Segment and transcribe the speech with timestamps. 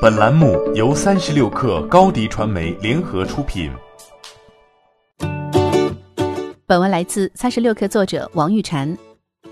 [0.00, 3.70] 本栏目由三十六氪高低传媒联合出品。
[6.64, 8.96] 本文来自三十六氪作者王玉婵。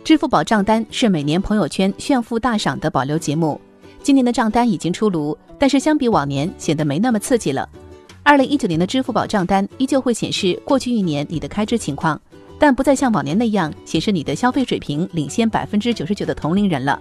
[0.02, 3.60] 支付宝账单是每年朋友圈炫富大赏的保留节目，
[4.02, 7.68] 今年的账单已经出炉，但是相比往年显得没那么刺激了。
[8.22, 12.18] 二零一九年的支付宝账单依旧会显示过去一年你的开支情况，
[12.58, 16.98] 但不再像往年那样显示你的消费水平领先百分之九十九的同龄人了。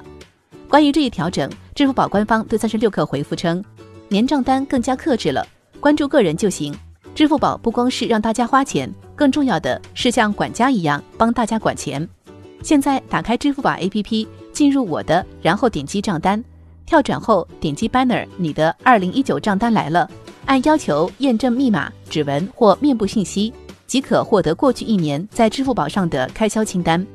[0.67, 3.63] 关于这一调整，支付宝官方对三十六氪回复称，
[4.09, 5.45] 年账单更加克制了，
[5.79, 6.75] 关注个人就行。
[7.13, 12.09] 支付宝不光是让大家花钱，更重要的是像管家一样帮大家管钱。
[12.63, 16.43] 现在打开支付宝 APP，进入我的，然后点击账单，
[16.83, 20.09] 跳转后点击 banner，你的二零一九账单来了，
[20.47, 23.53] 按要求验证密码、指纹或面部信息，
[23.85, 27.05] 即可获得过去一年在支付宝上的开销清单。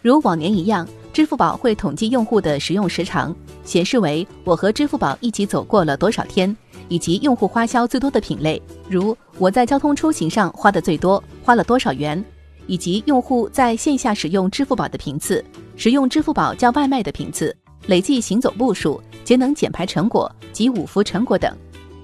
[0.00, 0.86] 如往年一样。
[1.16, 3.34] 支付宝会统计用户的使用时长，
[3.64, 6.54] 显示为我和支付宝一起走过了多少天，
[6.88, 12.22] 以及用户花销最多的品类，如我在交通出行上花的最多，花了多少元，
[12.66, 15.42] 以及用户在线下使用支付宝的频次，
[15.74, 21.50] 使用支付宝叫外卖的频次，累计行走步数，节能减排成果及五福成果等。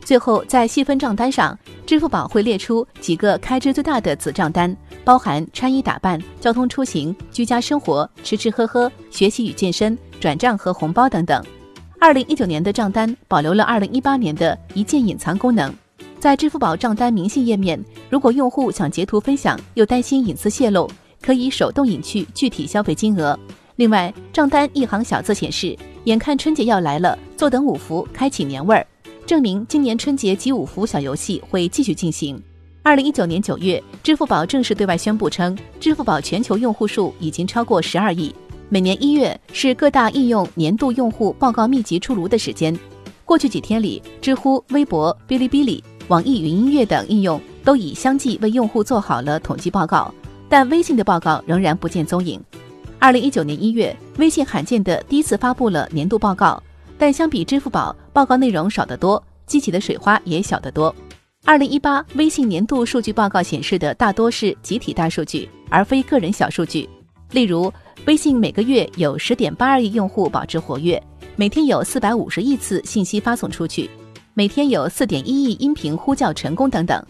[0.05, 11.43] 最后，在细分账单上，支付宝会列出几个开支最大的子账单，包含穿衣打扮、交通出行、居家生活、吃吃喝喝、学习与健身、转账和红包等等。
[12.01, 15.73] 二零一九年的账单保留了二零一八年的一键隐藏功能，
[16.19, 20.91] 在支付宝账单明细页面，如果用户想截图分享又担心隐私泄露，
[21.23, 23.39] 可以手动隐去具体消费金额。
[23.77, 28.85] 另外，账单一行小字显示：眼看春节要来了，坐等五福，开启年味儿。
[29.33, 32.39] 证明今年春节集五福小游戏会继续进行。
[32.83, 38.31] 二零一九年九月，支付宝正式对外宣布称，支付宝全球用户数已经超过十二亿。
[38.69, 42.79] 每年一月是各大应用年度用户报告密集出炉的时间。
[43.25, 50.13] 过去几天里，知乎、微博、哔哩哔哩、网易云音乐等应用都已相继为用户做好了统计报告，
[50.47, 52.39] 但微信的报告仍然不见踪影。
[52.99, 56.63] 二零一九年一月，微信罕见的第一次发布了年度报告。
[57.03, 60.95] 但相比支付宝，报告内容少得多，激起的水花也小得多。
[61.45, 66.89] 二零一八微信年度数据报告显示的大多是集体大数据，而非个人小数据。
[67.33, 67.73] 例如，
[68.07, 71.03] 微信每个月有十点八二亿用户保持活跃，
[71.35, 73.91] 每天有四百五十亿次信息发送出去，
[74.33, 77.05] 每天有四点一亿音频呼叫成功等等。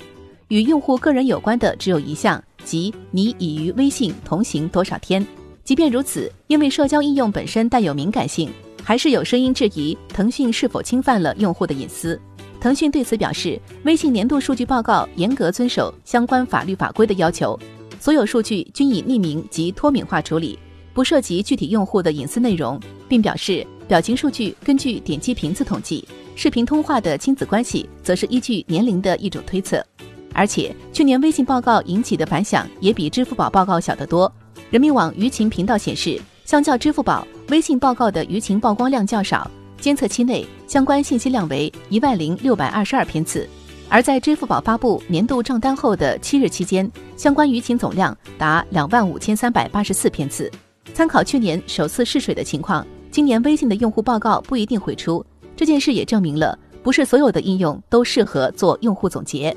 [0.49, 5.23] 与用户个人有关的只有一项，即你已与微信同行多少天。
[5.65, 8.51] 即便如此，因为社交应用本身带有敏感性。
[8.83, 12.21] 还是有声音质疑腾讯是否侵犯了用户的隐私。
[12.61, 17.59] 腾讯对此表示，微信年度数据报告严格遵守相关法律法规的要求，
[17.99, 20.59] 所有数据均以匿名及脱敏化处理，
[20.95, 22.79] 不涉及具体用户的隐私内容，
[23.09, 26.07] 并表示表情数据根据点击频次统计，
[26.37, 29.85] 视频通话的亲子关系则是依据年龄的一种推测。
[30.33, 34.33] 而且，去年微信报告引起的反响也比支付宝报告小得多。
[34.71, 36.21] 人民网舆情频道显示。
[36.45, 43.47] 相较支付宝、微信报告的舆情曝光量较少，监测期内相关信息量为一万零六百二十二篇次；
[43.89, 50.51] 而在支付宝发布年度账单后的七日期间，相关舆情总量达两万五千三百八十四篇次。
[50.93, 55.25] 参考去年首次试水的情况，今年微信的用户报告不一定会出。
[55.57, 59.57] 这件事也证明了，不是所有的应用都适合做用户总结。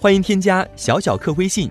[0.00, 1.70] 欢迎添加小小客微信。